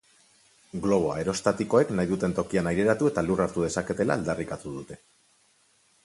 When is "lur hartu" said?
3.27-3.65